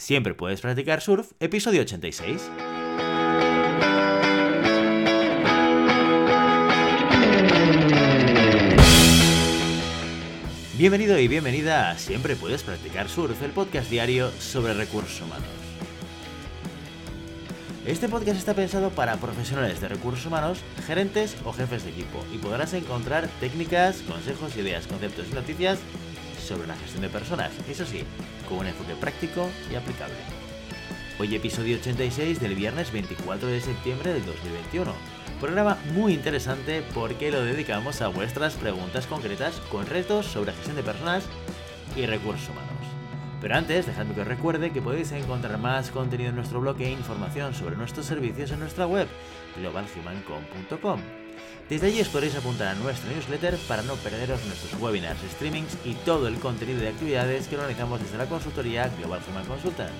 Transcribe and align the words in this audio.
Siempre 0.00 0.32
puedes 0.32 0.62
practicar 0.62 1.02
surf, 1.02 1.32
episodio 1.40 1.82
86. 1.82 2.50
Bienvenido 10.78 11.18
y 11.18 11.28
bienvenida 11.28 11.90
a 11.90 11.98
Siempre 11.98 12.34
puedes 12.34 12.62
practicar 12.62 13.10
surf, 13.10 13.42
el 13.42 13.50
podcast 13.50 13.90
diario 13.90 14.30
sobre 14.38 14.72
recursos 14.72 15.20
humanos. 15.20 15.46
Este 17.84 18.08
podcast 18.08 18.38
está 18.38 18.54
pensado 18.54 18.88
para 18.88 19.18
profesionales 19.18 19.82
de 19.82 19.88
recursos 19.88 20.24
humanos, 20.24 20.60
gerentes 20.86 21.36
o 21.44 21.52
jefes 21.52 21.84
de 21.84 21.90
equipo 21.90 22.24
y 22.32 22.38
podrás 22.38 22.72
encontrar 22.72 23.28
técnicas, 23.38 24.00
consejos, 24.08 24.56
ideas, 24.56 24.86
conceptos 24.86 25.26
y 25.30 25.34
noticias 25.34 25.78
sobre 26.50 26.66
la 26.66 26.76
gestión 26.76 27.02
de 27.02 27.08
personas, 27.08 27.52
eso 27.68 27.86
sí, 27.86 28.02
con 28.48 28.58
un 28.58 28.66
enfoque 28.66 28.94
práctico 28.96 29.48
y 29.70 29.76
aplicable. 29.76 30.16
Hoy 31.20 31.36
episodio 31.36 31.76
86 31.76 32.40
del 32.40 32.56
viernes 32.56 32.90
24 32.90 33.48
de 33.48 33.60
septiembre 33.60 34.12
del 34.12 34.26
2021. 34.26 34.92
Programa 35.38 35.78
muy 35.94 36.12
interesante 36.12 36.82
porque 36.92 37.30
lo 37.30 37.44
dedicamos 37.44 38.02
a 38.02 38.08
vuestras 38.08 38.54
preguntas 38.54 39.06
concretas 39.06 39.60
con 39.70 39.86
retos 39.86 40.26
sobre 40.26 40.52
gestión 40.52 40.74
de 40.74 40.82
personas 40.82 41.24
y 41.94 42.06
recursos 42.06 42.48
humanos. 42.48 42.70
Pero 43.40 43.54
antes, 43.54 43.86
dejadme 43.86 44.14
que 44.14 44.22
os 44.22 44.26
recuerde 44.26 44.72
que 44.72 44.82
podéis 44.82 45.12
encontrar 45.12 45.56
más 45.56 45.90
contenido 45.92 46.30
en 46.30 46.36
nuestro 46.36 46.60
blog 46.60 46.80
e 46.80 46.90
información 46.90 47.54
sobre 47.54 47.76
nuestros 47.76 48.06
servicios 48.06 48.50
en 48.50 48.58
nuestra 48.58 48.88
web, 48.88 49.06
globalhumancom.com. 49.56 51.19
Desde 51.68 51.86
allí 51.86 52.00
os 52.00 52.08
podréis 52.08 52.34
apuntar 52.34 52.68
a 52.68 52.74
nuestro 52.74 53.08
newsletter 53.10 53.56
para 53.68 53.82
no 53.82 53.94
perderos 53.94 54.44
nuestros 54.44 54.80
webinars, 54.80 55.20
streamings 55.36 55.76
y 55.84 55.94
todo 55.94 56.26
el 56.26 56.40
contenido 56.40 56.80
de 56.80 56.88
actividades 56.88 57.46
que 57.46 57.56
organizamos 57.56 58.00
desde 58.00 58.18
la 58.18 58.26
consultoría 58.26 58.90
Global 58.98 59.20
Human 59.30 59.46
Consultants. 59.46 59.94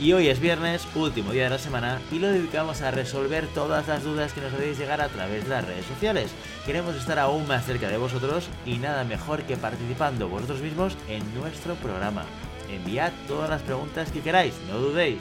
Y 0.00 0.14
hoy 0.14 0.28
es 0.28 0.40
viernes, 0.40 0.88
último 0.94 1.32
día 1.32 1.44
de 1.44 1.50
la 1.50 1.58
semana, 1.58 2.00
y 2.10 2.18
lo 2.18 2.28
dedicamos 2.28 2.80
a 2.80 2.90
resolver 2.90 3.46
todas 3.48 3.86
las 3.86 4.02
dudas 4.02 4.32
que 4.32 4.40
nos 4.40 4.54
podéis 4.54 4.78
llegar 4.78 5.02
a 5.02 5.08
través 5.08 5.44
de 5.44 5.50
las 5.50 5.66
redes 5.66 5.84
sociales. 5.84 6.30
Queremos 6.64 6.96
estar 6.96 7.18
aún 7.18 7.46
más 7.46 7.66
cerca 7.66 7.88
de 7.88 7.98
vosotros 7.98 8.48
y 8.64 8.78
nada 8.78 9.04
mejor 9.04 9.42
que 9.42 9.58
participando 9.58 10.30
vosotros 10.30 10.62
mismos 10.62 10.96
en 11.06 11.22
nuestro 11.34 11.74
programa. 11.74 12.24
Enviad 12.70 13.12
todas 13.28 13.50
las 13.50 13.60
preguntas 13.60 14.10
que 14.10 14.22
queráis, 14.22 14.54
no 14.70 14.78
dudéis. 14.78 15.20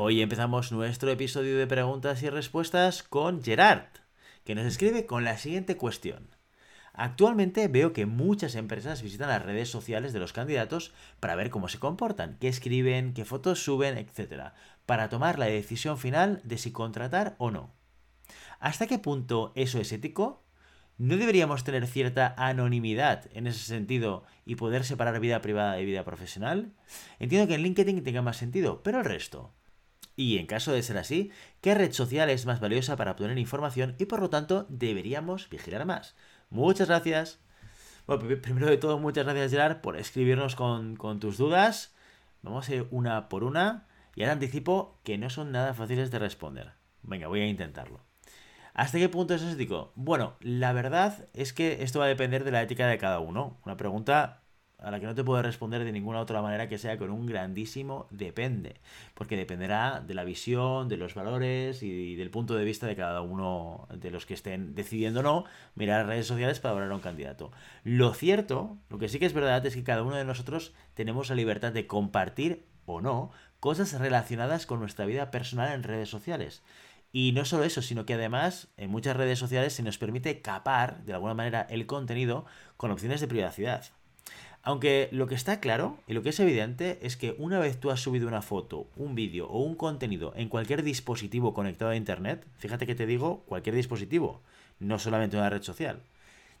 Hoy 0.00 0.22
empezamos 0.22 0.70
nuestro 0.70 1.10
episodio 1.10 1.58
de 1.58 1.66
preguntas 1.66 2.22
y 2.22 2.30
respuestas 2.30 3.02
con 3.02 3.42
Gerard, 3.42 3.88
que 4.44 4.54
nos 4.54 4.64
escribe 4.64 5.06
con 5.06 5.24
la 5.24 5.36
siguiente 5.38 5.76
cuestión. 5.76 6.36
Actualmente 6.92 7.66
veo 7.66 7.92
que 7.92 8.06
muchas 8.06 8.54
empresas 8.54 9.02
visitan 9.02 9.28
las 9.28 9.44
redes 9.44 9.70
sociales 9.70 10.12
de 10.12 10.20
los 10.20 10.32
candidatos 10.32 10.94
para 11.18 11.34
ver 11.34 11.50
cómo 11.50 11.66
se 11.66 11.80
comportan, 11.80 12.36
qué 12.38 12.46
escriben, 12.46 13.12
qué 13.12 13.24
fotos 13.24 13.64
suben, 13.64 13.98
etc., 13.98 14.52
para 14.86 15.08
tomar 15.08 15.36
la 15.36 15.46
decisión 15.46 15.98
final 15.98 16.42
de 16.44 16.58
si 16.58 16.70
contratar 16.70 17.34
o 17.38 17.50
no. 17.50 17.74
¿Hasta 18.60 18.86
qué 18.86 19.00
punto 19.00 19.50
eso 19.56 19.80
es 19.80 19.90
ético? 19.90 20.44
¿No 20.96 21.16
deberíamos 21.16 21.64
tener 21.64 21.88
cierta 21.88 22.36
anonimidad 22.38 23.28
en 23.32 23.48
ese 23.48 23.64
sentido 23.64 24.22
y 24.44 24.54
poder 24.54 24.84
separar 24.84 25.18
vida 25.18 25.40
privada 25.40 25.72
de 25.72 25.84
vida 25.84 26.04
profesional? 26.04 26.72
Entiendo 27.18 27.48
que 27.48 27.56
en 27.56 27.64
LinkedIn 27.64 28.04
tenga 28.04 28.22
más 28.22 28.36
sentido, 28.36 28.80
pero 28.84 29.00
el 29.00 29.04
resto. 29.04 29.57
Y 30.18 30.38
en 30.38 30.46
caso 30.46 30.72
de 30.72 30.82
ser 30.82 30.98
así, 30.98 31.30
¿qué 31.60 31.76
red 31.76 31.92
social 31.92 32.28
es 32.28 32.44
más 32.44 32.58
valiosa 32.58 32.96
para 32.96 33.12
obtener 33.12 33.38
información 33.38 33.94
y 33.98 34.06
por 34.06 34.18
lo 34.18 34.28
tanto 34.28 34.66
deberíamos 34.68 35.48
vigilar 35.48 35.86
más? 35.86 36.16
Muchas 36.50 36.88
gracias. 36.88 37.38
Bueno, 38.04 38.26
primero 38.42 38.66
de 38.66 38.78
todo, 38.78 38.98
muchas 38.98 39.24
gracias 39.24 39.52
Gerard 39.52 39.80
por 39.80 39.96
escribirnos 39.96 40.56
con, 40.56 40.96
tus 41.20 41.38
dudas. 41.38 41.94
Vamos 42.42 42.68
a 42.68 42.74
ir 42.74 42.88
una 42.90 43.28
por 43.28 43.44
una. 43.44 43.86
Y 44.16 44.22
ahora 44.22 44.32
anticipo 44.32 44.98
que 45.04 45.18
no 45.18 45.30
son 45.30 45.52
nada 45.52 45.72
fáciles 45.72 46.10
de 46.10 46.18
responder. 46.18 46.72
Venga, 47.04 47.28
voy 47.28 47.42
a 47.42 47.46
intentarlo. 47.46 48.00
¿Hasta 48.74 48.98
qué 48.98 49.08
punto 49.08 49.34
es 49.34 49.42
ético? 49.42 49.92
Bueno, 49.94 50.34
la 50.40 50.72
verdad 50.72 51.28
es 51.32 51.52
que 51.52 51.84
esto 51.84 52.00
va 52.00 52.06
a 52.06 52.08
depender 52.08 52.42
de 52.42 52.50
la 52.50 52.62
ética 52.62 52.88
de 52.88 52.98
cada 52.98 53.20
uno. 53.20 53.60
Una 53.64 53.76
pregunta 53.76 54.42
a 54.78 54.90
la 54.92 55.00
que 55.00 55.06
no 55.06 55.14
te 55.14 55.24
puedo 55.24 55.42
responder 55.42 55.84
de 55.84 55.92
ninguna 55.92 56.20
otra 56.20 56.40
manera 56.40 56.68
que 56.68 56.78
sea 56.78 56.98
con 56.98 57.10
un 57.10 57.26
grandísimo 57.26 58.06
depende, 58.10 58.76
porque 59.14 59.36
dependerá 59.36 60.00
de 60.00 60.14
la 60.14 60.24
visión, 60.24 60.88
de 60.88 60.96
los 60.96 61.14
valores 61.14 61.82
y 61.82 62.14
del 62.14 62.30
punto 62.30 62.54
de 62.54 62.64
vista 62.64 62.86
de 62.86 62.94
cada 62.94 63.20
uno 63.20 63.88
de 63.92 64.10
los 64.10 64.24
que 64.24 64.34
estén 64.34 64.74
decidiendo 64.74 65.22
no 65.22 65.44
mirar 65.74 66.06
redes 66.06 66.26
sociales 66.26 66.60
para 66.60 66.74
valorar 66.74 66.92
a 66.92 66.96
un 66.96 67.00
candidato. 67.00 67.50
Lo 67.82 68.14
cierto, 68.14 68.78
lo 68.88 68.98
que 68.98 69.08
sí 69.08 69.18
que 69.18 69.26
es 69.26 69.32
verdad 69.32 69.66
es 69.66 69.74
que 69.74 69.82
cada 69.82 70.02
uno 70.02 70.16
de 70.16 70.24
nosotros 70.24 70.72
tenemos 70.94 71.28
la 71.28 71.34
libertad 71.34 71.72
de 71.72 71.86
compartir 71.86 72.64
o 72.86 73.00
no 73.00 73.30
cosas 73.60 73.98
relacionadas 73.98 74.66
con 74.66 74.78
nuestra 74.78 75.06
vida 75.06 75.32
personal 75.32 75.72
en 75.72 75.82
redes 75.82 76.08
sociales. 76.08 76.62
Y 77.10 77.32
no 77.32 77.44
solo 77.44 77.64
eso, 77.64 77.82
sino 77.82 78.04
que 78.06 78.14
además 78.14 78.68
en 78.76 78.90
muchas 78.90 79.16
redes 79.16 79.38
sociales 79.38 79.72
se 79.72 79.82
nos 79.82 79.98
permite 79.98 80.42
capar 80.42 81.04
de 81.04 81.14
alguna 81.14 81.34
manera 81.34 81.62
el 81.70 81.86
contenido 81.86 82.44
con 82.76 82.90
opciones 82.90 83.20
de 83.20 83.28
privacidad. 83.28 83.84
Aunque 84.62 85.08
lo 85.12 85.26
que 85.26 85.34
está 85.34 85.60
claro 85.60 85.98
y 86.06 86.12
lo 86.12 86.22
que 86.22 86.30
es 86.30 86.40
evidente 86.40 86.98
es 87.02 87.16
que 87.16 87.34
una 87.38 87.58
vez 87.58 87.78
tú 87.78 87.90
has 87.90 88.00
subido 88.00 88.28
una 88.28 88.42
foto, 88.42 88.88
un 88.96 89.14
vídeo 89.14 89.48
o 89.48 89.62
un 89.62 89.76
contenido 89.76 90.32
en 90.36 90.48
cualquier 90.48 90.82
dispositivo 90.82 91.54
conectado 91.54 91.92
a 91.92 91.96
Internet, 91.96 92.44
fíjate 92.58 92.86
que 92.86 92.94
te 92.94 93.06
digo 93.06 93.44
cualquier 93.46 93.76
dispositivo, 93.76 94.42
no 94.80 94.98
solamente 94.98 95.36
una 95.36 95.48
red 95.48 95.62
social, 95.62 96.02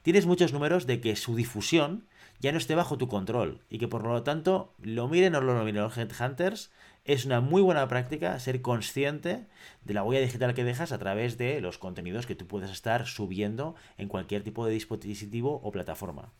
tienes 0.02 0.26
muchos 0.26 0.52
números 0.52 0.86
de 0.86 1.00
que 1.00 1.16
su 1.16 1.34
difusión 1.34 2.06
ya 2.40 2.52
no 2.52 2.58
esté 2.58 2.76
bajo 2.76 2.98
tu 2.98 3.08
control 3.08 3.60
y 3.68 3.78
que 3.78 3.88
por 3.88 4.04
lo 4.04 4.22
tanto 4.22 4.72
lo 4.80 5.08
miren 5.08 5.34
o 5.34 5.40
lo 5.40 5.64
miren 5.64 5.82
los 5.82 5.98
headhunters, 5.98 6.70
es 7.04 7.24
una 7.24 7.40
muy 7.40 7.62
buena 7.62 7.88
práctica 7.88 8.38
ser 8.38 8.62
consciente 8.62 9.46
de 9.84 9.94
la 9.94 10.04
huella 10.04 10.24
digital 10.24 10.54
que 10.54 10.64
dejas 10.64 10.92
a 10.92 10.98
través 10.98 11.36
de 11.36 11.60
los 11.60 11.78
contenidos 11.78 12.26
que 12.26 12.36
tú 12.36 12.46
puedes 12.46 12.70
estar 12.70 13.06
subiendo 13.06 13.74
en 13.96 14.08
cualquier 14.08 14.44
tipo 14.44 14.64
de 14.64 14.72
dispositivo 14.72 15.60
o 15.64 15.72
plataforma 15.72 16.32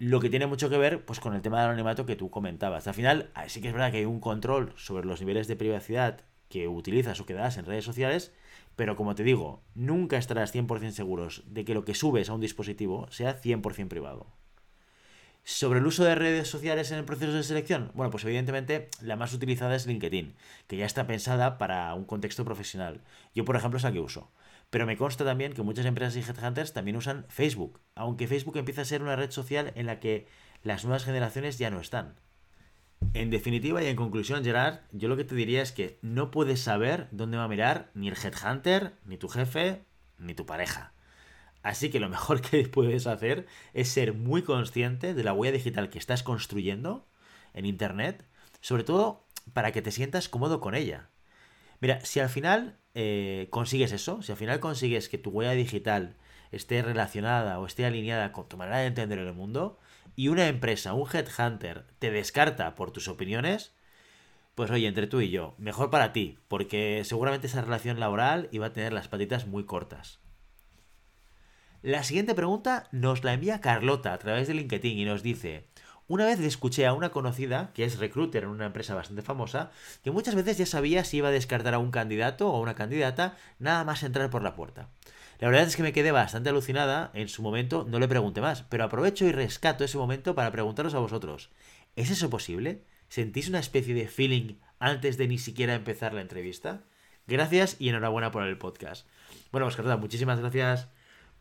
lo 0.00 0.18
que 0.18 0.30
tiene 0.30 0.46
mucho 0.46 0.70
que 0.70 0.78
ver 0.78 1.04
pues, 1.04 1.20
con 1.20 1.34
el 1.34 1.42
tema 1.42 1.60
del 1.60 1.68
anonimato 1.68 2.06
que 2.06 2.16
tú 2.16 2.30
comentabas. 2.30 2.88
Al 2.88 2.94
final, 2.94 3.30
ah, 3.34 3.48
sí 3.50 3.60
que 3.60 3.68
es 3.68 3.74
verdad 3.74 3.92
que 3.92 3.98
hay 3.98 4.06
un 4.06 4.18
control 4.18 4.72
sobre 4.76 5.04
los 5.04 5.20
niveles 5.20 5.46
de 5.46 5.56
privacidad 5.56 6.22
que 6.48 6.68
utilizas 6.68 7.20
o 7.20 7.26
que 7.26 7.34
das 7.34 7.58
en 7.58 7.66
redes 7.66 7.84
sociales, 7.84 8.32
pero 8.76 8.96
como 8.96 9.14
te 9.14 9.24
digo, 9.24 9.62
nunca 9.74 10.16
estarás 10.16 10.54
100% 10.54 10.92
seguros 10.92 11.44
de 11.46 11.66
que 11.66 11.74
lo 11.74 11.84
que 11.84 11.94
subes 11.94 12.30
a 12.30 12.34
un 12.34 12.40
dispositivo 12.40 13.08
sea 13.10 13.42
100% 13.42 13.88
privado. 13.88 14.26
Sobre 15.44 15.80
el 15.80 15.86
uso 15.86 16.02
de 16.04 16.14
redes 16.14 16.48
sociales 16.48 16.90
en 16.90 16.98
el 16.98 17.04
proceso 17.04 17.32
de 17.32 17.42
selección, 17.42 17.90
bueno, 17.94 18.10
pues 18.10 18.24
evidentemente 18.24 18.88
la 19.02 19.16
más 19.16 19.34
utilizada 19.34 19.76
es 19.76 19.86
LinkedIn, 19.86 20.34
que 20.66 20.78
ya 20.78 20.86
está 20.86 21.06
pensada 21.06 21.58
para 21.58 21.92
un 21.94 22.06
contexto 22.06 22.44
profesional. 22.46 23.02
Yo, 23.34 23.44
por 23.44 23.56
ejemplo, 23.56 23.76
es 23.76 23.84
la 23.84 23.92
que 23.92 24.00
uso. 24.00 24.30
Pero 24.70 24.86
me 24.86 24.96
consta 24.96 25.24
también 25.24 25.52
que 25.52 25.62
muchas 25.62 25.86
empresas 25.86 26.16
y 26.16 26.20
headhunters 26.20 26.72
también 26.72 26.96
usan 26.96 27.26
Facebook, 27.28 27.80
aunque 27.96 28.28
Facebook 28.28 28.56
empieza 28.56 28.82
a 28.82 28.86
ser 28.86 29.02
una 29.02 29.16
red 29.16 29.30
social 29.30 29.72
en 29.74 29.86
la 29.86 29.98
que 29.98 30.28
las 30.62 30.84
nuevas 30.84 31.04
generaciones 31.04 31.58
ya 31.58 31.70
no 31.70 31.80
están. 31.80 32.20
En 33.14 33.30
definitiva 33.30 33.82
y 33.82 33.86
en 33.86 33.96
conclusión, 33.96 34.44
Gerard, 34.44 34.80
yo 34.92 35.08
lo 35.08 35.16
que 35.16 35.24
te 35.24 35.34
diría 35.34 35.62
es 35.62 35.72
que 35.72 35.98
no 36.02 36.30
puedes 36.30 36.60
saber 36.60 37.08
dónde 37.10 37.38
va 37.38 37.44
a 37.44 37.48
mirar 37.48 37.90
ni 37.94 38.08
el 38.08 38.16
headhunter, 38.16 38.94
ni 39.04 39.16
tu 39.16 39.28
jefe, 39.28 39.84
ni 40.18 40.34
tu 40.34 40.46
pareja. 40.46 40.92
Así 41.62 41.90
que 41.90 41.98
lo 41.98 42.08
mejor 42.08 42.40
que 42.50 42.68
puedes 42.68 43.06
hacer 43.06 43.46
es 43.74 43.88
ser 43.88 44.14
muy 44.14 44.42
consciente 44.42 45.14
de 45.14 45.24
la 45.24 45.32
huella 45.32 45.52
digital 45.52 45.90
que 45.90 45.98
estás 45.98 46.22
construyendo 46.22 47.08
en 47.54 47.66
Internet, 47.66 48.24
sobre 48.60 48.84
todo 48.84 49.26
para 49.52 49.72
que 49.72 49.82
te 49.82 49.90
sientas 49.90 50.28
cómodo 50.28 50.60
con 50.60 50.74
ella. 50.74 51.10
Mira, 51.80 52.04
si 52.04 52.20
al 52.20 52.28
final 52.28 52.78
eh, 52.94 53.48
consigues 53.50 53.92
eso, 53.92 54.22
si 54.22 54.32
al 54.32 54.38
final 54.38 54.60
consigues 54.60 55.08
que 55.08 55.18
tu 55.18 55.30
huella 55.30 55.52
digital 55.52 56.16
esté 56.50 56.82
relacionada 56.82 57.58
o 57.58 57.66
esté 57.66 57.86
alineada 57.86 58.32
con 58.32 58.48
tu 58.48 58.56
manera 58.56 58.78
de 58.78 58.86
entender 58.86 59.18
el 59.18 59.32
mundo, 59.32 59.78
y 60.16 60.28
una 60.28 60.48
empresa, 60.48 60.92
un 60.92 61.08
headhunter, 61.10 61.86
te 61.98 62.10
descarta 62.10 62.74
por 62.74 62.90
tus 62.90 63.08
opiniones, 63.08 63.72
pues 64.54 64.70
oye, 64.70 64.86
entre 64.86 65.06
tú 65.06 65.20
y 65.20 65.30
yo, 65.30 65.54
mejor 65.58 65.90
para 65.90 66.12
ti, 66.12 66.38
porque 66.48 67.02
seguramente 67.04 67.46
esa 67.46 67.62
relación 67.62 68.00
laboral 68.00 68.48
iba 68.52 68.66
a 68.66 68.72
tener 68.72 68.92
las 68.92 69.08
patitas 69.08 69.46
muy 69.46 69.64
cortas. 69.64 70.20
La 71.82 72.02
siguiente 72.02 72.34
pregunta 72.34 72.88
nos 72.92 73.24
la 73.24 73.32
envía 73.32 73.62
Carlota 73.62 74.12
a 74.12 74.18
través 74.18 74.48
de 74.48 74.54
LinkedIn 74.54 74.98
y 74.98 75.04
nos 75.06 75.22
dice, 75.22 75.64
una 76.10 76.26
vez 76.26 76.40
escuché 76.40 76.86
a 76.86 76.92
una 76.92 77.10
conocida, 77.10 77.70
que 77.72 77.84
es 77.84 78.00
recruiter 78.00 78.42
en 78.42 78.48
una 78.48 78.66
empresa 78.66 78.96
bastante 78.96 79.22
famosa, 79.22 79.70
que 80.02 80.10
muchas 80.10 80.34
veces 80.34 80.58
ya 80.58 80.66
sabía 80.66 81.04
si 81.04 81.18
iba 81.18 81.28
a 81.28 81.30
descartar 81.30 81.72
a 81.72 81.78
un 81.78 81.92
candidato 81.92 82.50
o 82.50 82.60
una 82.60 82.74
candidata 82.74 83.36
nada 83.60 83.84
más 83.84 84.02
entrar 84.02 84.28
por 84.28 84.42
la 84.42 84.56
puerta. 84.56 84.88
La 85.38 85.48
verdad 85.48 85.68
es 85.68 85.76
que 85.76 85.84
me 85.84 85.92
quedé 85.92 86.10
bastante 86.10 86.50
alucinada, 86.50 87.12
en 87.14 87.28
su 87.28 87.42
momento 87.42 87.86
no 87.88 88.00
le 88.00 88.08
pregunté 88.08 88.40
más, 88.40 88.62
pero 88.62 88.82
aprovecho 88.82 89.24
y 89.24 89.30
rescato 89.30 89.84
ese 89.84 89.98
momento 89.98 90.34
para 90.34 90.50
preguntaros 90.50 90.94
a 90.94 90.98
vosotros, 90.98 91.50
¿es 91.94 92.10
eso 92.10 92.28
posible? 92.28 92.82
¿Sentís 93.08 93.48
una 93.48 93.60
especie 93.60 93.94
de 93.94 94.08
feeling 94.08 94.54
antes 94.80 95.16
de 95.16 95.28
ni 95.28 95.38
siquiera 95.38 95.76
empezar 95.76 96.12
la 96.12 96.22
entrevista? 96.22 96.82
Gracias 97.28 97.76
y 97.78 97.88
enhorabuena 97.88 98.32
por 98.32 98.42
el 98.42 98.58
podcast. 98.58 99.06
Bueno, 99.52 99.68
Oscar, 99.68 99.96
muchísimas 99.96 100.40
gracias 100.40 100.88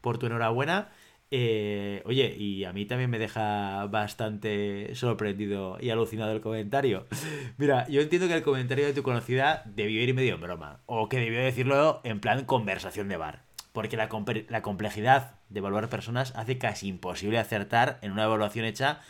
por 0.02 0.20
tu 0.20 0.28
enhorabuena. 0.28 0.90
Eh, 1.32 2.02
oye, 2.06 2.36
y 2.36 2.64
a 2.64 2.74
mí 2.74 2.86
también 2.86 3.10
me 3.10 3.20
deja 3.20 3.86
bastante 3.86 4.96
sorprendido 4.96 5.78
y 5.80 5.92
alucinado 5.92 6.32
el 6.32 6.42
comentario. 6.42 7.06
Mira, 7.58 7.88
yo 7.88 8.02
entiendo 8.02 8.28
que 8.28 8.34
el 8.34 8.44
comentario 8.44 8.86
de 8.86 8.94
tu 8.94 9.04
conocida 9.04 9.64
debió 9.66 10.02
ir 10.02 10.14
medio 10.14 10.36
en 10.36 10.42
broma, 10.42 10.80
o 10.88 11.08
que 11.08 11.20
debió 11.20 11.40
decirlo 11.40 12.02
en 12.04 12.20
plan 12.20 12.46
conversación 12.46 13.10
de 13.10 13.18
bar, 13.18 13.44
porque 13.74 13.98
la, 13.98 14.10
la 14.50 14.62
complejidad 14.64 15.36
de 15.50 15.60
evaluar 15.60 15.90
personas 15.90 16.34
hace 16.36 16.58
casi 16.58 16.88
imposible 16.88 17.38
acertar 17.38 18.00
en 18.02 18.12
una 18.12 18.24
evaluación 18.24 18.66
hecha 18.66 19.02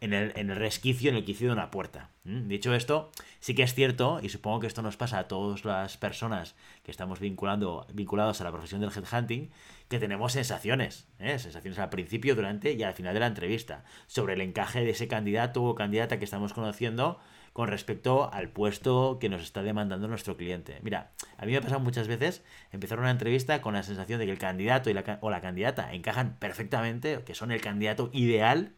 en 0.00 0.12
el, 0.12 0.32
en 0.36 0.50
el 0.50 0.56
resquicio, 0.56 1.10
en 1.10 1.16
el 1.16 1.24
quicio 1.24 1.48
de 1.48 1.52
una 1.52 1.70
puerta. 1.70 2.10
Dicho 2.28 2.74
esto, 2.74 3.10
sí 3.40 3.54
que 3.54 3.62
es 3.62 3.72
cierto, 3.72 4.20
y 4.22 4.28
supongo 4.28 4.60
que 4.60 4.66
esto 4.66 4.82
nos 4.82 4.98
pasa 4.98 5.18
a 5.18 5.28
todas 5.28 5.64
las 5.64 5.96
personas 5.96 6.56
que 6.82 6.90
estamos 6.90 7.20
vinculando, 7.20 7.86
vinculados 7.94 8.42
a 8.42 8.44
la 8.44 8.52
profesión 8.52 8.82
del 8.82 8.90
headhunting, 8.90 9.50
que 9.88 9.98
tenemos 9.98 10.34
sensaciones, 10.34 11.08
¿eh? 11.20 11.38
sensaciones 11.38 11.78
al 11.78 11.88
principio, 11.88 12.34
durante 12.34 12.74
y 12.74 12.82
al 12.82 12.92
final 12.92 13.14
de 13.14 13.20
la 13.20 13.28
entrevista, 13.28 13.82
sobre 14.08 14.34
el 14.34 14.42
encaje 14.42 14.84
de 14.84 14.90
ese 14.90 15.08
candidato 15.08 15.64
o 15.64 15.74
candidata 15.74 16.18
que 16.18 16.26
estamos 16.26 16.52
conociendo 16.52 17.18
con 17.54 17.68
respecto 17.68 18.30
al 18.30 18.50
puesto 18.50 19.16
que 19.18 19.30
nos 19.30 19.40
está 19.40 19.62
demandando 19.62 20.06
nuestro 20.06 20.36
cliente. 20.36 20.80
Mira, 20.82 21.12
a 21.38 21.46
mí 21.46 21.52
me 21.52 21.56
ha 21.56 21.62
pasado 21.62 21.80
muchas 21.80 22.08
veces 22.08 22.44
empezar 22.72 22.98
una 22.98 23.10
entrevista 23.10 23.62
con 23.62 23.72
la 23.72 23.82
sensación 23.82 24.18
de 24.18 24.26
que 24.26 24.32
el 24.32 24.38
candidato 24.38 24.90
o 25.22 25.30
la 25.30 25.40
candidata 25.40 25.94
encajan 25.94 26.36
perfectamente, 26.38 27.22
que 27.24 27.34
son 27.34 27.52
el 27.52 27.62
candidato 27.62 28.10
ideal 28.12 28.74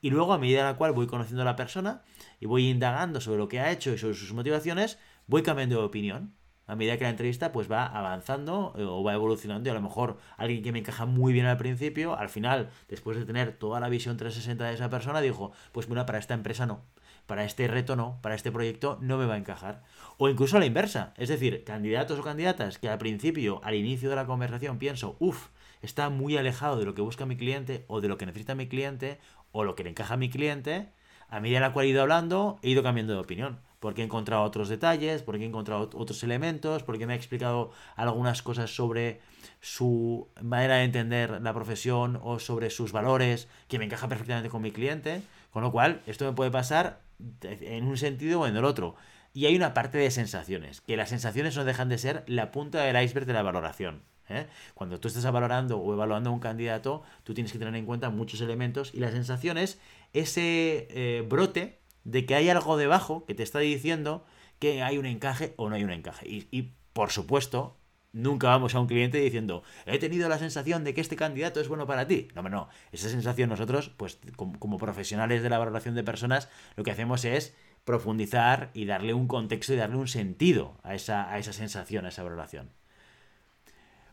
y 0.00 0.10
luego, 0.10 0.32
a 0.32 0.38
medida 0.38 0.60
en 0.60 0.66
la 0.66 0.76
cual 0.76 0.92
voy 0.92 1.06
conociendo 1.06 1.42
a 1.42 1.44
la 1.44 1.56
persona 1.56 2.02
y 2.40 2.46
voy 2.46 2.68
indagando 2.68 3.20
sobre 3.20 3.38
lo 3.38 3.48
que 3.48 3.60
ha 3.60 3.70
hecho 3.70 3.92
y 3.92 3.98
sobre 3.98 4.14
sus 4.14 4.32
motivaciones, 4.32 4.98
voy 5.26 5.42
cambiando 5.42 5.78
de 5.78 5.84
opinión. 5.84 6.34
A 6.66 6.76
medida 6.76 6.96
que 6.96 7.04
la 7.04 7.10
entrevista 7.10 7.50
pues 7.50 7.70
va 7.70 7.84
avanzando 7.84 8.74
eh, 8.78 8.84
o 8.84 9.02
va 9.02 9.12
evolucionando 9.12 9.68
y 9.68 9.72
a 9.72 9.74
lo 9.74 9.82
mejor 9.82 10.18
alguien 10.36 10.62
que 10.62 10.70
me 10.70 10.78
encaja 10.78 11.04
muy 11.04 11.32
bien 11.32 11.46
al 11.46 11.56
principio, 11.56 12.16
al 12.16 12.28
final, 12.28 12.70
después 12.88 13.18
de 13.18 13.24
tener 13.24 13.58
toda 13.58 13.80
la 13.80 13.88
visión 13.88 14.16
360 14.16 14.64
de 14.64 14.74
esa 14.74 14.88
persona, 14.88 15.20
dijo, 15.20 15.50
pues 15.72 15.88
bueno, 15.88 16.06
para 16.06 16.20
esta 16.20 16.34
empresa 16.34 16.66
no, 16.66 16.84
para 17.30 17.44
este 17.44 17.68
reto 17.68 17.94
no, 17.94 18.18
para 18.22 18.34
este 18.34 18.50
proyecto 18.50 18.98
no 19.00 19.16
me 19.16 19.24
va 19.24 19.34
a 19.34 19.38
encajar. 19.38 19.84
O 20.18 20.28
incluso 20.28 20.56
a 20.56 20.58
la 20.58 20.66
inversa, 20.66 21.14
es 21.16 21.28
decir, 21.28 21.62
candidatos 21.62 22.18
o 22.18 22.24
candidatas 22.24 22.78
que 22.78 22.88
al 22.88 22.98
principio, 22.98 23.60
al 23.62 23.76
inicio 23.76 24.10
de 24.10 24.16
la 24.16 24.26
conversación, 24.26 24.78
pienso, 24.78 25.14
uff, 25.20 25.46
está 25.80 26.10
muy 26.10 26.36
alejado 26.36 26.76
de 26.76 26.84
lo 26.84 26.92
que 26.92 27.02
busca 27.02 27.26
mi 27.26 27.36
cliente 27.36 27.84
o 27.86 28.00
de 28.00 28.08
lo 28.08 28.18
que 28.18 28.26
necesita 28.26 28.56
mi 28.56 28.66
cliente 28.66 29.20
o 29.52 29.62
lo 29.62 29.76
que 29.76 29.84
le 29.84 29.90
encaja 29.90 30.14
a 30.14 30.16
mi 30.16 30.28
cliente, 30.28 30.88
a 31.28 31.38
medida 31.38 31.58
en 31.58 31.62
la 31.62 31.72
cual 31.72 31.86
he 31.86 31.90
ido 31.90 32.02
hablando, 32.02 32.58
he 32.62 32.70
ido 32.70 32.82
cambiando 32.82 33.12
de 33.12 33.20
opinión. 33.20 33.60
Porque 33.78 34.02
he 34.02 34.04
encontrado 34.04 34.42
otros 34.42 34.68
detalles, 34.68 35.22
porque 35.22 35.44
he 35.44 35.46
encontrado 35.46 35.88
otros 35.94 36.24
elementos, 36.24 36.82
porque 36.82 37.06
me 37.06 37.12
ha 37.12 37.16
explicado 37.16 37.70
algunas 37.94 38.42
cosas 38.42 38.74
sobre 38.74 39.20
su 39.60 40.26
manera 40.42 40.78
de 40.78 40.82
entender 40.82 41.40
la 41.40 41.54
profesión 41.54 42.18
o 42.24 42.40
sobre 42.40 42.70
sus 42.70 42.90
valores 42.90 43.46
que 43.68 43.78
me 43.78 43.84
encaja 43.84 44.08
perfectamente 44.08 44.50
con 44.50 44.62
mi 44.62 44.72
cliente. 44.72 45.22
Con 45.52 45.62
lo 45.62 45.70
cual, 45.70 46.02
esto 46.08 46.24
me 46.24 46.32
puede 46.32 46.50
pasar 46.50 47.08
en 47.42 47.84
un 47.86 47.96
sentido 47.96 48.40
o 48.40 48.46
en 48.46 48.56
el 48.56 48.64
otro. 48.64 48.96
Y 49.32 49.46
hay 49.46 49.54
una 49.54 49.74
parte 49.74 49.98
de 49.98 50.10
sensaciones, 50.10 50.80
que 50.80 50.96
las 50.96 51.10
sensaciones 51.10 51.56
no 51.56 51.64
dejan 51.64 51.88
de 51.88 51.98
ser 51.98 52.24
la 52.26 52.50
punta 52.50 52.82
del 52.82 53.02
iceberg 53.02 53.26
de 53.26 53.32
la 53.32 53.42
valoración. 53.42 54.02
¿eh? 54.28 54.46
Cuando 54.74 54.98
tú 54.98 55.08
estás 55.08 55.30
valorando 55.30 55.78
o 55.78 55.92
evaluando 55.92 56.30
a 56.30 56.32
un 56.32 56.40
candidato, 56.40 57.02
tú 57.22 57.34
tienes 57.34 57.52
que 57.52 57.58
tener 57.58 57.74
en 57.76 57.86
cuenta 57.86 58.10
muchos 58.10 58.40
elementos 58.40 58.92
y 58.94 59.00
la 59.00 59.10
sensación 59.10 59.58
es 59.58 59.78
ese 60.12 60.88
eh, 60.90 61.24
brote 61.28 61.78
de 62.04 62.26
que 62.26 62.34
hay 62.34 62.48
algo 62.48 62.76
debajo 62.76 63.24
que 63.26 63.34
te 63.34 63.42
está 63.42 63.58
diciendo 63.58 64.24
que 64.58 64.82
hay 64.82 64.98
un 64.98 65.06
encaje 65.06 65.54
o 65.56 65.68
no 65.68 65.76
hay 65.76 65.84
un 65.84 65.90
encaje. 65.90 66.26
Y, 66.28 66.72
por 66.92 67.10
supuesto, 67.10 67.76
nunca 68.12 68.48
vamos 68.48 68.74
a 68.74 68.80
un 68.80 68.86
cliente 68.86 69.18
diciendo, 69.18 69.62
he 69.86 69.98
tenido 69.98 70.28
la 70.28 70.38
sensación 70.38 70.84
de 70.84 70.94
que 70.94 71.00
este 71.00 71.16
candidato 71.16 71.60
es 71.60 71.68
bueno 71.68 71.86
para 71.86 72.06
ti. 72.06 72.28
No, 72.34 72.42
no, 72.42 72.68
esa 72.92 73.08
sensación 73.08 73.50
nosotros, 73.50 73.90
pues 73.96 74.18
como, 74.36 74.58
como 74.58 74.78
profesionales 74.78 75.42
de 75.42 75.50
la 75.50 75.58
valoración 75.58 75.94
de 75.94 76.04
personas, 76.04 76.48
lo 76.76 76.84
que 76.84 76.90
hacemos 76.90 77.24
es 77.24 77.54
profundizar 77.84 78.70
y 78.74 78.84
darle 78.84 79.14
un 79.14 79.26
contexto 79.26 79.72
y 79.72 79.76
darle 79.76 79.96
un 79.96 80.08
sentido 80.08 80.76
a 80.82 80.94
esa, 80.94 81.30
a 81.30 81.38
esa 81.38 81.52
sensación, 81.52 82.04
a 82.04 82.10
esa 82.10 82.22
valoración. 82.22 82.70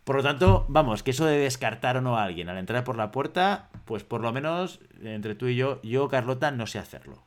Por 0.04 0.16
lo 0.16 0.24
tanto, 0.24 0.66
vamos, 0.70 1.04
que 1.04 1.12
eso 1.12 1.26
de 1.26 1.38
descartar 1.38 1.98
o 1.98 2.02
no 2.02 2.18
a 2.18 2.24
alguien 2.24 2.48
al 2.48 2.58
entrar 2.58 2.86
por 2.86 2.96
la 2.96 3.12
puerta, 3.12 3.70
pues 3.84 4.06
por 4.06 4.22
lo 4.22 4.32
menos 4.32 4.80
entre 5.04 5.36
tú 5.36 5.48
y 5.48 5.58
yo, 5.58 5.82
yo, 5.82 6.08
Carlota, 6.08 6.50
no 6.52 6.66
sé 6.66 6.80
hacerlo. 6.80 7.26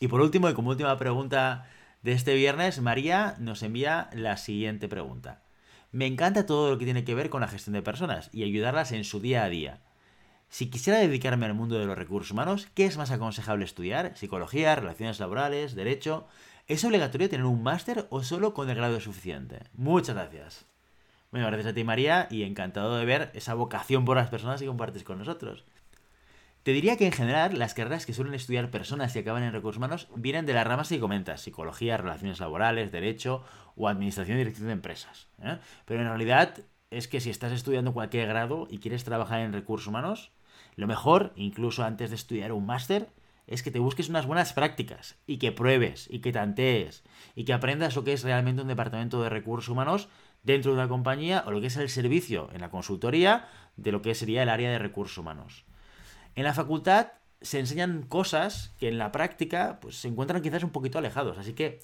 Y 0.00 0.08
por 0.08 0.20
último, 0.20 0.50
y 0.50 0.54
como 0.54 0.70
última 0.70 0.98
pregunta 0.98 1.68
de 2.06 2.12
este 2.12 2.36
viernes, 2.36 2.80
María 2.80 3.34
nos 3.40 3.64
envía 3.64 4.10
la 4.12 4.36
siguiente 4.36 4.88
pregunta. 4.88 5.42
Me 5.90 6.06
encanta 6.06 6.46
todo 6.46 6.70
lo 6.70 6.78
que 6.78 6.84
tiene 6.84 7.02
que 7.02 7.16
ver 7.16 7.30
con 7.30 7.40
la 7.40 7.48
gestión 7.48 7.74
de 7.74 7.82
personas 7.82 8.30
y 8.32 8.44
ayudarlas 8.44 8.92
en 8.92 9.02
su 9.02 9.18
día 9.18 9.42
a 9.42 9.48
día. 9.48 9.80
Si 10.48 10.70
quisiera 10.70 11.00
dedicarme 11.00 11.46
al 11.46 11.54
mundo 11.54 11.80
de 11.80 11.84
los 11.84 11.98
recursos 11.98 12.30
humanos, 12.30 12.68
¿qué 12.74 12.86
es 12.86 12.96
más 12.96 13.10
aconsejable 13.10 13.64
estudiar? 13.64 14.16
¿Psicología, 14.16 14.76
relaciones 14.76 15.18
laborales, 15.18 15.74
derecho? 15.74 16.28
¿Es 16.68 16.84
obligatorio 16.84 17.28
tener 17.28 17.44
un 17.44 17.64
máster 17.64 18.06
o 18.10 18.22
solo 18.22 18.54
con 18.54 18.70
el 18.70 18.76
grado 18.76 19.00
suficiente? 19.00 19.64
Muchas 19.72 20.14
gracias. 20.14 20.64
Bueno, 21.32 21.48
gracias 21.48 21.72
a 21.72 21.74
ti 21.74 21.82
María 21.82 22.28
y 22.30 22.44
encantado 22.44 22.96
de 22.96 23.04
ver 23.04 23.32
esa 23.34 23.54
vocación 23.54 24.04
por 24.04 24.16
las 24.16 24.30
personas 24.30 24.60
que 24.60 24.68
compartes 24.68 25.02
con 25.02 25.18
nosotros. 25.18 25.64
Te 26.66 26.72
diría 26.72 26.96
que 26.96 27.06
en 27.06 27.12
general 27.12 27.60
las 27.60 27.74
carreras 27.74 28.06
que 28.06 28.12
suelen 28.12 28.34
estudiar 28.34 28.72
personas 28.72 29.14
y 29.14 29.20
acaban 29.20 29.44
en 29.44 29.52
recursos 29.52 29.76
humanos 29.76 30.08
vienen 30.16 30.46
de 30.46 30.52
las 30.52 30.66
ramas 30.66 30.88
que 30.88 30.98
comentas, 30.98 31.40
psicología, 31.40 31.96
relaciones 31.96 32.40
laborales, 32.40 32.90
derecho 32.90 33.44
o 33.76 33.86
administración 33.86 34.36
y 34.36 34.40
dirección 34.40 34.66
de 34.66 34.72
empresas. 34.72 35.28
¿eh? 35.40 35.58
Pero 35.84 36.00
en 36.00 36.08
realidad 36.08 36.58
es 36.90 37.06
que 37.06 37.20
si 37.20 37.30
estás 37.30 37.52
estudiando 37.52 37.92
cualquier 37.92 38.26
grado 38.26 38.66
y 38.68 38.78
quieres 38.78 39.04
trabajar 39.04 39.42
en 39.42 39.52
recursos 39.52 39.86
humanos, 39.86 40.32
lo 40.74 40.88
mejor, 40.88 41.32
incluso 41.36 41.84
antes 41.84 42.10
de 42.10 42.16
estudiar 42.16 42.50
un 42.50 42.66
máster, 42.66 43.10
es 43.46 43.62
que 43.62 43.70
te 43.70 43.78
busques 43.78 44.08
unas 44.08 44.26
buenas 44.26 44.52
prácticas 44.52 45.20
y 45.24 45.38
que 45.38 45.52
pruebes 45.52 46.08
y 46.10 46.18
que 46.18 46.32
tantees 46.32 47.04
y 47.36 47.44
que 47.44 47.52
aprendas 47.52 47.94
lo 47.94 48.02
que 48.02 48.12
es 48.12 48.24
realmente 48.24 48.62
un 48.62 48.66
departamento 48.66 49.22
de 49.22 49.28
recursos 49.28 49.68
humanos 49.68 50.08
dentro 50.42 50.72
de 50.72 50.78
una 50.78 50.88
compañía 50.88 51.44
o 51.46 51.52
lo 51.52 51.60
que 51.60 51.68
es 51.68 51.76
el 51.76 51.90
servicio 51.90 52.50
en 52.52 52.60
la 52.60 52.70
consultoría 52.70 53.46
de 53.76 53.92
lo 53.92 54.02
que 54.02 54.16
sería 54.16 54.42
el 54.42 54.48
área 54.48 54.72
de 54.72 54.80
recursos 54.80 55.16
humanos. 55.16 55.64
En 56.36 56.44
la 56.44 56.52
facultad 56.54 57.12
se 57.40 57.58
enseñan 57.58 58.02
cosas 58.02 58.74
que 58.78 58.88
en 58.88 58.98
la 58.98 59.10
práctica 59.10 59.78
pues, 59.80 59.96
se 59.96 60.08
encuentran 60.08 60.42
quizás 60.42 60.62
un 60.62 60.70
poquito 60.70 60.98
alejados. 60.98 61.38
Así 61.38 61.54
que, 61.54 61.80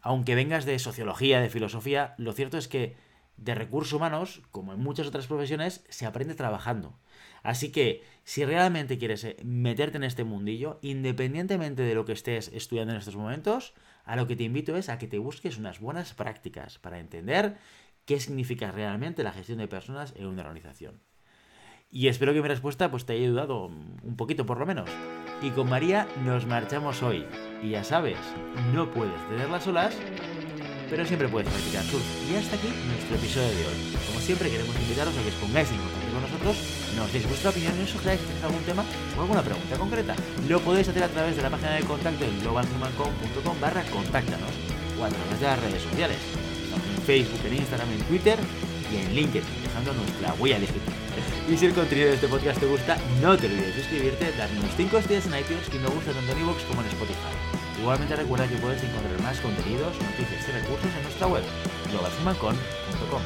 aunque 0.00 0.34
vengas 0.34 0.64
de 0.64 0.78
sociología, 0.80 1.40
de 1.40 1.48
filosofía, 1.48 2.14
lo 2.18 2.32
cierto 2.32 2.58
es 2.58 2.66
que 2.66 2.96
de 3.36 3.54
recursos 3.54 3.92
humanos, 3.92 4.42
como 4.50 4.72
en 4.72 4.80
muchas 4.80 5.06
otras 5.06 5.28
profesiones, 5.28 5.84
se 5.88 6.04
aprende 6.04 6.34
trabajando. 6.34 6.98
Así 7.44 7.70
que, 7.70 8.02
si 8.24 8.44
realmente 8.44 8.98
quieres 8.98 9.22
eh, 9.22 9.36
meterte 9.44 9.98
en 9.98 10.04
este 10.04 10.24
mundillo, 10.24 10.80
independientemente 10.82 11.82
de 11.82 11.94
lo 11.94 12.04
que 12.04 12.12
estés 12.12 12.50
estudiando 12.52 12.92
en 12.92 12.98
estos 12.98 13.16
momentos, 13.16 13.72
a 14.04 14.16
lo 14.16 14.26
que 14.26 14.34
te 14.34 14.42
invito 14.42 14.76
es 14.76 14.88
a 14.88 14.98
que 14.98 15.06
te 15.06 15.18
busques 15.18 15.58
unas 15.58 15.78
buenas 15.78 16.12
prácticas 16.12 16.78
para 16.78 16.98
entender 16.98 17.56
qué 18.04 18.18
significa 18.18 18.72
realmente 18.72 19.22
la 19.22 19.32
gestión 19.32 19.58
de 19.58 19.68
personas 19.68 20.12
en 20.16 20.26
una 20.26 20.42
organización. 20.42 21.00
Y 21.94 22.08
espero 22.08 22.32
que 22.32 22.40
mi 22.40 22.48
respuesta 22.48 22.90
pues, 22.90 23.04
te 23.04 23.12
haya 23.12 23.24
ayudado 23.24 23.66
un 23.66 24.16
poquito 24.16 24.46
por 24.46 24.58
lo 24.58 24.64
menos. 24.64 24.88
Y 25.42 25.50
con 25.50 25.68
María 25.68 26.08
nos 26.24 26.46
marchamos 26.46 27.02
hoy. 27.02 27.26
Y 27.62 27.70
ya 27.70 27.84
sabes, 27.84 28.16
no 28.72 28.90
puedes 28.90 29.28
tenerlas 29.28 29.64
solas, 29.64 29.94
pero 30.88 31.04
siempre 31.04 31.28
puedes 31.28 31.50
practicar 31.50 31.84
surf. 31.84 32.02
Y 32.32 32.36
hasta 32.36 32.56
aquí 32.56 32.68
nuestro 32.88 33.16
episodio 33.16 33.48
de 33.50 33.66
hoy. 33.66 33.96
Como 34.06 34.20
siempre 34.20 34.48
queremos 34.48 34.74
invitaros 34.74 35.14
a 35.18 35.22
que 35.22 35.28
os 35.28 35.34
pongáis 35.34 35.70
en 35.70 35.76
contacto 35.76 36.12
con 36.12 36.22
nosotros, 36.22 36.56
nos 36.96 37.12
deis 37.12 37.28
vuestra 37.28 37.50
opinión 37.50 37.74
y 37.78 37.82
os 37.82 37.90
sugeráis 37.90 38.20
algún 38.42 38.62
tema 38.62 38.84
o 39.18 39.20
alguna 39.20 39.42
pregunta 39.42 39.76
concreta. 39.76 40.16
Lo 40.48 40.60
podéis 40.60 40.88
hacer 40.88 41.02
a 41.02 41.08
través 41.08 41.36
de 41.36 41.42
la 41.42 41.50
página 41.50 41.72
de 41.72 41.84
contacto 41.84 42.24
en 42.24 42.40
globalhumancom.com 42.40 43.60
barra 43.60 43.84
contáctanos 43.92 44.52
o 44.98 45.04
a 45.04 45.08
través 45.08 45.40
de 45.40 45.46
las 45.46 45.60
redes 45.60 45.82
sociales 45.82 46.18
en 46.72 47.02
Facebook, 47.02 47.40
en 47.44 47.54
Instagram, 47.56 47.92
en 47.92 48.00
Twitter 48.04 48.38
y 48.90 48.96
en 48.96 49.14
LinkedIn, 49.14 49.62
dejando 49.62 49.92
nuestra 49.92 50.32
huella 50.40 50.58
digital. 50.58 51.01
Y 51.48 51.56
si 51.56 51.66
el 51.66 51.74
contenido 51.74 52.08
de 52.08 52.14
este 52.14 52.28
podcast 52.28 52.60
te 52.60 52.66
gusta, 52.66 52.96
no 53.20 53.36
te 53.36 53.46
olvides 53.46 53.74
de 53.74 53.82
suscribirte, 53.82 54.32
darnos 54.32 54.70
5 54.76 54.98
estrellas 54.98 55.26
en 55.26 55.38
iTunes 55.38 55.68
y 55.72 55.78
me 55.78 55.88
gusta 55.88 56.12
tanto 56.12 56.32
en 56.32 56.38
iVoox 56.40 56.62
como 56.64 56.80
en 56.82 56.88
Spotify. 56.88 57.34
Igualmente 57.80 58.14
recuerda 58.14 58.46
que 58.46 58.56
puedes 58.56 58.82
encontrar 58.82 59.20
más 59.22 59.40
contenidos, 59.40 59.92
noticias 60.00 60.48
y 60.48 60.52
recursos 60.52 60.90
en 60.96 61.02
nuestra 61.02 61.26
web, 61.26 61.42
globalhumancon.com. 61.90 63.22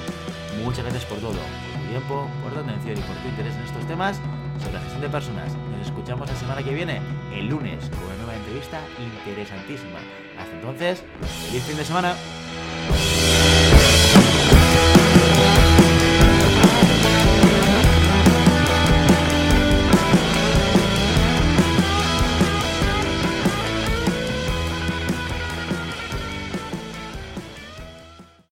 Muchas 0.65 0.85
gracias 0.85 1.05
por 1.05 1.19
todo, 1.19 1.33
por 1.33 1.83
tu 1.83 1.89
tiempo, 1.91 2.31
por 2.43 2.53
tu 2.55 2.61
atención 2.61 2.97
y 2.97 3.03
por 3.03 3.17
tu 3.17 3.29
interés 3.29 3.55
en 3.55 3.63
estos 3.63 3.87
temas 3.87 4.17
sobre 4.59 4.73
la 4.73 4.81
gestión 4.81 5.03
de 5.03 5.09
personas. 5.11 5.53
Nos 5.55 5.87
escuchamos 5.87 6.29
la 6.29 6.37
semana 6.37 6.63
que 6.63 6.73
viene, 6.73 7.03
el 7.35 7.49
lunes, 7.49 7.85
con 7.91 8.05
una 8.05 8.17
nueva 8.17 8.35
entrevista 8.35 8.81
interesantísima. 8.99 10.01
Hasta 10.41 10.55
entonces, 10.55 11.05
feliz 11.47 11.63
fin 11.65 11.77
de 11.77 11.85
semana. 11.85 12.15